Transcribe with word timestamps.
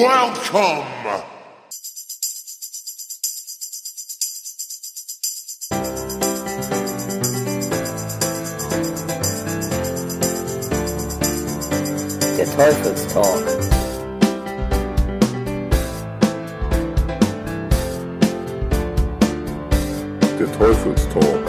Welcome! 0.00 0.82
Der 12.38 12.46
Teufelstalk. 12.46 13.46
Der 20.38 20.52
Teufelstalk. 20.58 21.44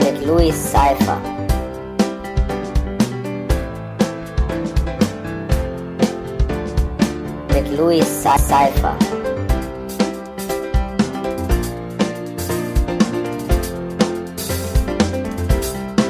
Mit 0.00 0.26
Louis 0.26 0.72
Cypher. 0.72 1.37
Mit 7.60 7.76
Louis 7.76 8.04
Cypher. 8.22 8.96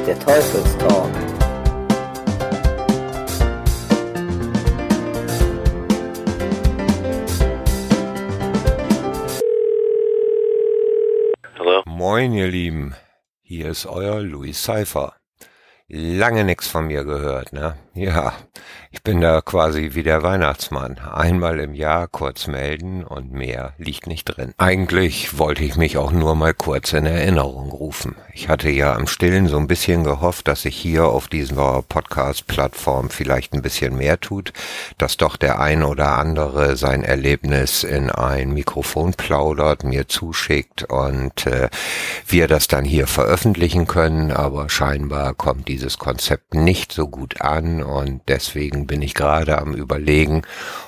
Der 0.05 0.19
Teufelstalk. 0.19 1.09
Moin, 11.85 12.33
ihr 12.33 12.47
Lieben. 12.47 12.95
Hier 13.41 13.69
ist 13.69 13.87
euer 13.87 14.21
Louis 14.21 14.61
Cypher. 14.61 15.15
Lange 15.87 16.43
nix 16.43 16.67
von 16.67 16.85
mir 16.85 17.03
gehört, 17.03 17.53
ne? 17.53 17.75
Ja, 17.99 18.31
ich 18.91 19.03
bin 19.03 19.19
da 19.19 19.41
quasi 19.41 19.89
wie 19.93 20.03
der 20.03 20.23
Weihnachtsmann. 20.23 20.99
Einmal 20.99 21.59
im 21.59 21.73
Jahr 21.73 22.07
kurz 22.07 22.47
melden 22.47 23.03
und 23.03 23.33
mehr 23.33 23.73
liegt 23.77 24.07
nicht 24.07 24.23
drin. 24.23 24.53
Eigentlich 24.57 25.37
wollte 25.37 25.65
ich 25.65 25.75
mich 25.75 25.97
auch 25.97 26.11
nur 26.11 26.33
mal 26.33 26.53
kurz 26.53 26.93
in 26.93 27.05
Erinnerung 27.05 27.71
rufen. 27.71 28.15
Ich 28.33 28.47
hatte 28.47 28.69
ja 28.69 28.95
im 28.95 29.05
Stillen 29.05 29.47
so 29.47 29.57
ein 29.57 29.67
bisschen 29.67 30.05
gehofft, 30.05 30.47
dass 30.47 30.61
sich 30.61 30.77
hier 30.77 31.05
auf 31.05 31.27
dieser 31.27 31.83
Podcast-Plattform 31.83 33.09
vielleicht 33.09 33.53
ein 33.53 33.61
bisschen 33.61 33.97
mehr 33.97 34.19
tut, 34.19 34.53
dass 34.97 35.17
doch 35.17 35.35
der 35.35 35.59
ein 35.59 35.83
oder 35.83 36.17
andere 36.17 36.77
sein 36.77 37.03
Erlebnis 37.03 37.83
in 37.83 38.09
ein 38.09 38.53
Mikrofon 38.53 39.13
plaudert, 39.13 39.83
mir 39.83 40.07
zuschickt 40.07 40.83
und 40.83 41.45
äh, 41.45 41.69
wir 42.25 42.47
das 42.47 42.69
dann 42.69 42.85
hier 42.85 43.07
veröffentlichen 43.07 43.87
können, 43.87 44.31
aber 44.31 44.69
scheinbar 44.69 45.33
kommt 45.33 45.67
dieses 45.67 45.97
Konzept 45.97 46.53
nicht 46.53 46.93
so 46.93 47.09
gut 47.09 47.41
an 47.41 47.83
und 47.89 48.21
deswegen 48.27 48.87
bin 48.87 49.01
ich 49.01 49.13
gerade 49.13 49.57
am 49.57 49.73
überlegen, 49.73 50.43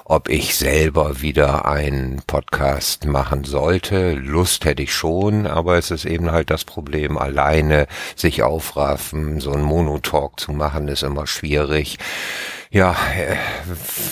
ob 0.06 0.30
ich 0.30 0.56
selber 0.56 1.22
wieder 1.22 1.66
einen 1.66 2.22
Podcast 2.28 3.06
machen 3.06 3.44
sollte. 3.44 4.14
Lust 4.14 4.66
hätte 4.66 4.84
ich 4.84 4.94
schon, 4.94 5.48
aber 5.48 5.78
es 5.78 5.92
ist 5.92 6.06
eben 6.06 6.32
halt 6.32 6.50
das 6.50 6.64
Problem, 6.64 7.18
alleine 7.18 7.88
sich 8.16 8.44
aufraffen, 8.44 9.40
so 9.40 9.52
einen 9.52 9.64
Monotalk 9.64 10.40
zu 10.40 10.52
machen, 10.52 10.88
ist 10.88 11.04
immer 11.04 11.28
schwierig 11.28 11.98
ja, 12.72 12.96
äh, 13.18 13.36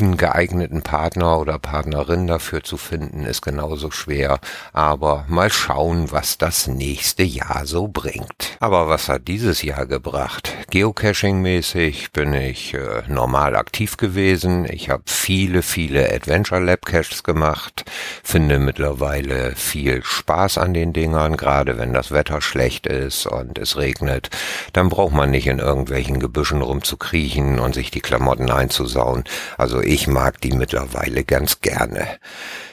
einen 0.02 0.18
geeigneten 0.18 0.82
Partner 0.82 1.40
oder 1.40 1.58
Partnerin 1.60 2.28
dafür 2.28 2.62
zu 2.62 2.76
finden, 2.76 3.26
ist 3.26 3.42
genauso 3.42 3.90
schwer. 3.90 4.40
Aber 4.74 5.24
mal 5.30 5.50
schauen, 5.50 6.12
was 6.12 6.38
das 6.38 6.68
nächste 6.68 7.24
Jahr 7.24 7.66
so 7.66 7.88
bringt. 7.88 8.58
Aber 8.60 8.90
was 8.90 9.08
hat 9.08 9.30
dieses 9.30 9.62
Jahr 9.62 9.86
gebracht? 9.86 10.54
Geocaching-mäßig 10.72 12.12
bin 12.12 12.34
ich 12.34 12.74
äh, 12.74 13.04
normal 13.08 13.56
aktiv 13.56 13.96
gewesen. 13.96 14.68
Ich 14.70 14.90
habe 14.90 15.04
viele, 15.06 15.62
viele 15.62 16.14
Adventure 16.14 16.60
Lab 16.60 16.86
Caches 16.86 17.24
gemacht. 17.24 17.86
Finde 18.24 18.60
mittlerweile 18.60 19.56
viel 19.56 20.04
Spaß 20.04 20.58
an 20.58 20.74
den 20.74 20.94
Dingern, 20.94 21.38
gerade 21.38 21.78
wenn 21.78 21.94
das 21.94 22.12
Wetter 22.12 22.42
schlecht 22.42 22.88
ist 22.88 23.26
und 23.26 23.58
es 23.58 23.78
regnet. 23.78 24.30
Dann 24.74 24.90
braucht 24.90 25.14
man 25.14 25.32
nicht 25.32 25.48
in 25.48 25.60
irgendwelchen 25.60 26.20
Gebüschen 26.20 26.62
rumzukriechen 26.62 27.60
und 27.60 27.74
sich 27.74 27.92
die 27.92 28.02
Klamotten 28.02 28.50
einzusauen. 28.50 29.24
Also 29.58 29.82
ich 29.82 30.08
mag 30.08 30.42
die 30.42 30.52
mittlerweile 30.52 31.24
ganz 31.24 31.62
gerne. 31.62 32.08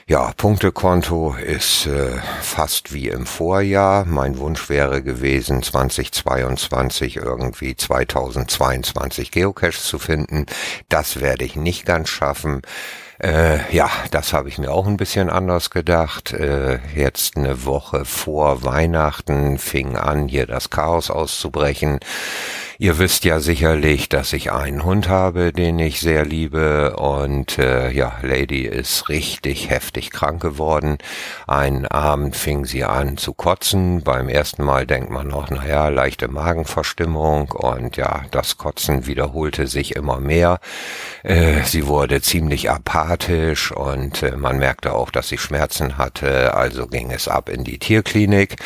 Ja, 0.09 0.33
Punktekonto 0.37 1.35
ist 1.35 1.87
äh, 1.87 2.13
fast 2.41 2.93
wie 2.93 3.09
im 3.09 3.27
Vorjahr. 3.27 4.05
Mein 4.05 4.39
Wunsch 4.39 4.69
wäre 4.69 5.03
gewesen, 5.03 5.65
2022 5.65 7.17
irgendwie 7.17 7.75
2022 7.75 9.33
Geocaches 9.33 9.83
zu 9.83 9.99
finden. 9.99 10.47
Das 10.89 11.21
werde 11.21 11.45
ich 11.45 11.57
nicht 11.57 11.87
ganz 11.87 12.09
schaffen. 12.09 12.63
Äh, 13.19 13.59
ja, 13.75 13.91
das 14.13 14.33
habe 14.33 14.49
ich 14.49 14.59
mir 14.59 14.71
auch 14.71 14.87
ein 14.87 14.97
bisschen 14.97 15.29
anders 15.29 15.71
gedacht. 15.71 16.33
Äh, 16.33 16.79
jetzt 16.95 17.37
eine 17.37 17.65
Woche 17.65 18.05
vor 18.05 18.63
Weihnachten 18.63 19.59
fing 19.59 19.97
an, 19.97 20.29
hier 20.29 20.47
das 20.47 20.71
Chaos 20.71 21.11
auszubrechen. 21.11 21.99
Ihr 22.79 22.99
wisst 22.99 23.25
ja 23.25 23.41
sicherlich, 23.41 24.11
dass 24.11 24.35
ich 24.35 24.53
einen 24.53 24.85
Hund 24.85 25.09
habe, 25.09 25.51
den 25.51 25.79
ich 25.79 26.01
sehr 26.01 26.27
liebe 26.27 26.97
und 26.97 27.59
äh, 27.59 27.91
ja, 27.91 28.19
Lady 28.21 28.67
ist 28.67 29.09
richtig 29.09 29.71
heftig 29.71 30.11
krank 30.11 30.43
geworden. 30.43 30.99
Einen 31.47 31.87
Abend 31.87 32.37
fing 32.37 32.67
sie 32.67 32.85
an 32.85 33.17
zu 33.17 33.33
kotzen. 33.33 34.03
Beim 34.03 34.29
ersten 34.29 34.63
Mal 34.63 34.87
denkt 34.87 35.09
man 35.09 35.29
noch, 35.29 35.49
naja, 35.49 35.89
leichte 35.89 36.29
Magenverstimmung 36.29 37.51
und 37.53 37.97
ja, 37.97 38.25
das 38.31 38.59
Kotzen 38.59 39.07
wiederholte 39.07 39.69
sich 39.69 39.97
immer 39.97 40.21
mehr. 40.21 40.61
Äh, 41.23 41.63
sie 41.65 41.87
wurde 41.87 42.21
ziemlich 42.21 42.71
apathisch 42.71 43.73
und 43.73 44.23
äh, 44.23 44.37
man 44.37 44.59
merkte 44.59 44.93
auch, 44.93 45.11
dass 45.11 45.29
sie 45.29 45.39
Schmerzen 45.39 45.97
hatte, 45.97 46.53
also 46.53 46.87
ging 46.87 47.11
es 47.11 47.27
ab 47.27 47.49
in 47.49 47.65
die 47.65 47.79
Tierklinik 47.79 48.57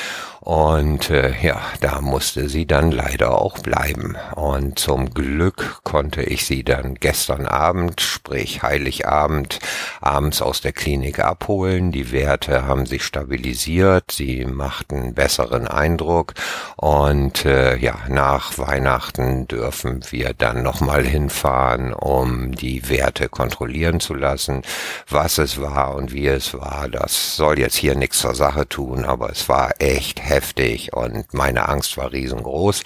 und 0.40 1.10
äh, 1.10 1.34
ja, 1.42 1.60
da 1.82 2.00
musste 2.00 2.48
sie 2.48 2.64
dann 2.64 2.92
leider 2.92 3.38
auch 3.38 3.58
bleiben. 3.58 4.16
Und 4.36 4.78
zum 4.78 5.12
Glück 5.12 5.80
konnte 5.84 6.22
ich 6.22 6.46
sie 6.46 6.64
dann 6.64 6.94
gestern 6.94 7.44
Abend, 7.44 8.00
sprich 8.00 8.62
Heiligabend, 8.62 9.58
abends 10.00 10.40
aus 10.40 10.62
der 10.62 10.72
Klinik 10.72 11.18
abholen. 11.18 11.92
Die 11.92 12.10
Werte 12.10 12.64
haben 12.64 12.86
sich 12.86 13.04
stabilisiert, 13.04 14.12
sie 14.12 14.46
machten 14.46 15.12
besseren 15.12 15.68
Eindruck. 15.68 16.32
Und 16.76 17.44
äh, 17.44 17.76
ja, 17.76 17.96
nach 18.08 18.56
Weihnachten 18.56 19.46
dürfen 19.46 20.00
wir 20.10 20.32
dann 20.32 20.62
nochmal 20.62 21.04
hinfahren, 21.04 21.92
um 21.92 22.52
die 22.52 22.88
Werte 22.88 23.28
kontrollieren 23.28 24.00
zu 24.00 24.14
lassen. 24.14 24.62
Was 25.06 25.36
es 25.36 25.60
war 25.60 25.94
und 25.96 26.14
wie 26.14 26.28
es 26.28 26.54
war, 26.54 26.88
das 26.90 27.36
soll 27.36 27.58
jetzt 27.58 27.76
hier 27.76 27.94
nichts 27.94 28.20
zur 28.20 28.34
Sache 28.34 28.66
tun, 28.66 29.04
aber 29.04 29.28
es 29.28 29.46
war 29.50 29.74
echt 29.80 30.29
heftig 30.30 30.94
und 30.94 31.34
meine 31.34 31.68
Angst 31.68 31.96
war 31.98 32.12
riesengroß 32.12 32.82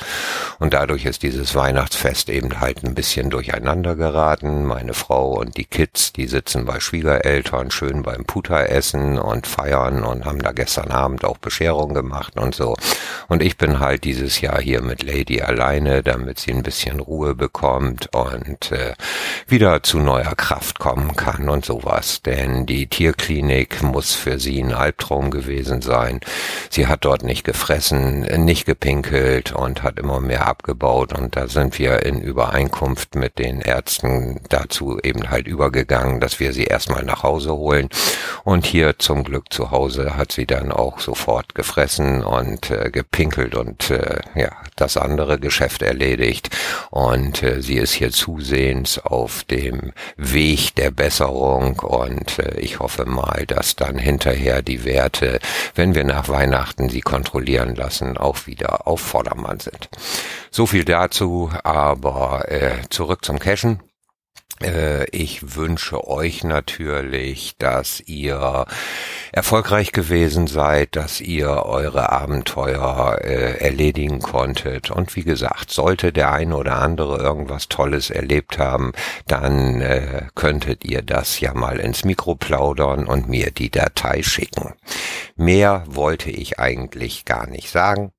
und 0.59 0.75
dadurch 0.75 1.05
ist 1.05 1.23
dieses 1.23 1.55
Weihnachtsfest 1.55 2.29
eben 2.31 2.61
halt 2.61 2.83
ein 2.83 2.95
bisschen 2.95 3.31
durcheinander 3.31 3.95
geraten. 3.95 4.65
Meine 4.65 4.95
Frau 4.95 5.35
und 5.39 5.57
die 5.57 5.65
Kids, 5.65 6.13
die 6.13 6.27
sitzen 6.27 6.65
bei 6.65 6.81
Schwiegereltern 6.81 7.71
schön 7.71 8.03
beim 8.03 8.25
Puta 8.25 8.63
essen 8.63 9.19
und 9.19 9.47
feiern 9.47 10.05
und 10.05 10.25
haben 10.25 10.43
da 10.43 10.53
gestern 10.53 10.91
Abend 10.91 11.25
auch 11.25 11.39
Bescherung 11.39 11.95
gemacht 11.95 12.39
und 12.39 12.55
so. 12.55 12.75
Und 13.29 13.43
ich 13.43 13.57
bin 13.57 13.81
halt 13.81 14.05
dieses 14.05 14.41
Jahr 14.41 14.61
hier 14.61 14.81
mit 14.81 15.03
Lady 15.03 15.41
alleine, 15.41 16.03
damit 16.03 16.39
sie 16.39 16.53
ein 16.53 16.63
bisschen 16.63 17.01
Ruhe 17.01 17.35
bekommt 17.35 18.09
und 18.15 18.73
äh, 18.73 18.95
wieder 19.47 19.83
zu 19.83 19.99
neuer 19.99 20.35
Kraft 20.35 20.79
kommen 20.79 21.15
kann 21.17 21.49
und 21.49 21.65
sowas. 21.65 22.23
Denn 22.23 22.67
die 22.67 22.87
Tierklinik 22.87 23.83
muss 23.83 24.15
für 24.15 24.39
sie 24.39 24.63
ein 24.63 24.73
Albtraum 24.73 25.31
gewesen 25.31 25.83
sein. 25.83 26.21
Sie 26.75 26.89
hat 26.89 27.05
dort 27.05 27.23
nicht 27.23 27.45
gefressen, 27.45 28.23
nicht 28.45 28.67
gepinkelt 28.67 29.53
und 29.53 29.85
hat 29.85 29.97
immer 29.97 30.19
mehr 30.19 30.49
abgebaut. 30.49 31.17
Und 31.17 31.37
da 31.37 31.47
sind 31.47 31.79
wir 31.79 32.05
in 32.05 32.21
Übereinkunft 32.21 33.15
mit 33.15 33.39
den 33.39 33.61
Ärzten 33.61 34.41
dazu 34.49 34.99
eben 35.01 35.31
halt 35.31 35.47
übergegangen, 35.47 36.19
dass 36.19 36.41
wir 36.41 36.53
sie 36.53 36.65
erstmal 36.65 37.05
nach 37.05 37.23
Hause 37.23 37.55
holen. 37.55 37.91
Und 38.43 38.67
hier 38.67 38.99
zum 38.99 39.23
Glück 39.23 39.53
zu 39.53 39.71
Hause 39.71 40.17
hat 40.17 40.33
sie 40.33 40.47
dann 40.47 40.73
auch 40.73 40.99
sofort 40.99 41.55
gefressen 41.55 42.25
und 42.25 42.73
äh, 42.73 42.91
gepinkelt 42.91 43.55
und 43.55 43.91
äh, 43.91 44.23
ja, 44.35 44.51
das 44.75 44.97
andere 44.97 45.39
Geschäft 45.39 45.81
erledigt. 45.81 46.51
Und 46.91 47.45
äh, 47.45 47.63
sie 47.63 47.77
ist 47.77 47.93
hier 47.93 48.11
zusehends 48.11 48.99
auf 48.99 49.45
dem 49.45 49.93
Weg 50.17 50.75
der 50.75 50.91
Besserung. 50.91 51.79
Und 51.79 52.41
äh, 52.41 52.59
ich 52.59 52.81
hoffe 52.81 53.05
mal, 53.05 53.45
dass 53.47 53.77
dann 53.77 53.97
hinterher 53.97 54.61
die 54.61 54.85
Werte, 54.85 55.39
wenn 55.77 55.95
wir 55.95 56.03
nach 56.03 56.29
Weihnachten 56.29 56.64
sie 56.89 57.01
kontrollieren 57.01 57.75
lassen, 57.75 58.17
auch 58.17 58.47
wieder 58.47 58.87
auf 58.87 59.01
Vordermann 59.01 59.61
sind. 59.61 59.89
So 60.51 60.67
viel 60.67 60.85
dazu, 60.85 61.51
aber 61.63 62.51
äh, 62.51 62.83
zurück 62.91 63.25
zum 63.25 63.39
Cashen. 63.39 63.83
Äh, 64.63 65.05
ich 65.11 65.57
wünsche 65.57 66.07
euch 66.07 66.45
natürlich, 66.45 67.57
dass 67.59 68.01
ihr 68.07 68.67
erfolgreich 69.33 69.93
gewesen 69.93 70.47
seid, 70.47 70.97
dass 70.97 71.21
ihr 71.21 71.49
eure 71.49 72.13
Abenteuer 72.13 73.19
äh, 73.21 73.59
erledigen 73.59 74.21
konntet. 74.21 74.91
Und 74.91 75.17
wie 75.17 75.25
gesagt, 75.25 75.71
sollte 75.71 76.13
der 76.13 76.33
eine 76.33 76.57
oder 76.57 76.77
andere 76.77 77.19
irgendwas 77.19 77.69
Tolles 77.69 78.11
erlebt 78.11 78.59
haben, 78.59 78.93
dann 79.27 79.81
äh, 79.81 80.27
könntet 80.35 80.85
ihr 80.85 81.03
das 81.03 81.41
ja 81.41 81.53
mal 81.53 81.81
ins 81.81 82.05
Mikro 82.05 82.37
plaudern 82.37 83.07
und 83.07 83.29
mir 83.29 83.51
die 83.51 83.71
Datei 83.71 84.23
schicken. 84.23 84.75
Mehr 85.37 85.85
wollte 85.87 86.31
ich 86.31 86.61
eigentlich 86.61 87.25
gar 87.25 87.49
nicht 87.49 87.71
sagen. 87.71 88.13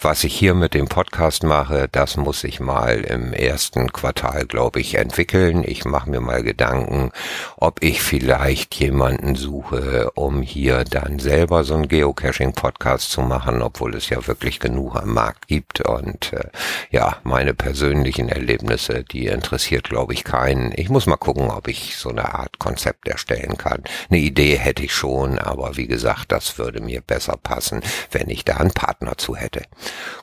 Was 0.00 0.22
ich 0.22 0.34
hier 0.34 0.54
mit 0.54 0.74
dem 0.74 0.86
Podcast 0.86 1.42
mache, 1.42 1.88
das 1.90 2.16
muss 2.16 2.44
ich 2.44 2.60
mal 2.60 3.00
im 3.00 3.32
ersten 3.32 3.92
Quartal, 3.92 4.46
glaube 4.46 4.80
ich, 4.80 4.94
entwickeln. 4.94 5.64
Ich 5.66 5.84
mache 5.84 6.08
mir 6.08 6.20
mal 6.20 6.42
Gedanken, 6.42 7.10
ob 7.56 7.82
ich 7.82 8.02
vielleicht 8.02 8.74
jemanden 8.76 9.34
suche, 9.34 10.10
um 10.14 10.42
hier 10.42 10.84
dann 10.84 11.18
selber 11.18 11.64
so 11.64 11.74
einen 11.74 11.88
Geocaching-Podcast 11.88 13.10
zu 13.10 13.22
machen, 13.22 13.62
obwohl 13.62 13.96
es 13.96 14.08
ja 14.10 14.26
wirklich 14.26 14.60
genug 14.60 14.96
am 14.96 15.14
Markt 15.14 15.48
gibt. 15.48 15.80
Und 15.80 16.32
äh, 16.32 16.50
ja, 16.90 17.16
meine 17.32 17.54
persönlichen 17.54 18.28
Erlebnisse, 18.28 19.04
die 19.04 19.26
interessiert, 19.26 19.88
glaube 19.88 20.12
ich, 20.12 20.22
keinen. 20.22 20.70
Ich 20.76 20.90
muss 20.90 21.06
mal 21.06 21.16
gucken, 21.16 21.50
ob 21.50 21.66
ich 21.66 21.96
so 21.96 22.10
eine 22.10 22.34
Art 22.34 22.58
Konzept 22.58 23.08
erstellen 23.08 23.56
kann. 23.56 23.84
Eine 24.10 24.20
Idee 24.20 24.56
hätte 24.58 24.82
ich 24.84 24.92
schon, 24.92 25.38
aber 25.38 25.78
wie 25.78 25.86
gesagt, 25.86 26.30
das 26.30 26.58
würde 26.58 26.82
mir 26.82 27.00
besser 27.00 27.38
passen, 27.42 27.80
wenn 28.10 28.28
ich 28.28 28.44
da 28.44 28.58
einen 28.58 28.72
Partner 28.72 29.16
zu 29.16 29.34
hätte. 29.34 29.62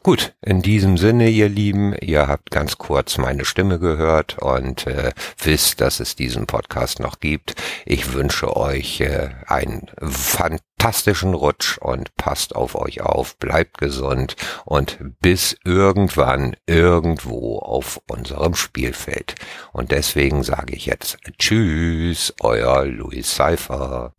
Gut, 0.04 0.36
in 0.46 0.62
diesem 0.62 0.98
Sinne, 0.98 1.30
ihr 1.30 1.50
Lieben, 1.50 1.96
ihr 2.00 2.28
habt 2.28 2.52
ganz 2.52 2.78
kurz 2.78 3.18
meine 3.18 3.44
Stimme 3.44 3.80
gehört 3.80 4.38
und 4.38 4.86
äh, 4.86 5.12
wisst, 5.44 5.82
dass 5.82 6.00
es 6.00 6.16
diesen 6.16 6.46
Podcast 6.46 7.00
noch 7.00 7.20
gibt. 7.20 7.56
Ich 7.86 8.14
wünsche 8.14 8.56
euch 8.56 9.02
äh, 9.02 9.30
einen 9.48 9.88
fantastischen 10.00 10.69
fantastischen 10.80 11.34
Rutsch 11.34 11.78
und 11.80 12.16
passt 12.16 12.56
auf 12.56 12.76
euch 12.76 13.02
auf, 13.02 13.36
bleibt 13.38 13.80
gesund 13.80 14.38
und 14.64 14.98
bis 15.20 15.58
irgendwann 15.66 16.56
irgendwo 16.68 17.60
auf 17.60 18.00
unserem 18.08 18.56
Spielfeld. 18.56 19.36
Und 19.74 19.92
deswegen 19.92 20.42
sage 20.42 20.74
ich 20.74 20.86
jetzt 20.86 21.18
Tschüss, 21.38 22.34
euer 22.40 22.86
Louis 22.86 23.36
Seifer. 23.36 24.14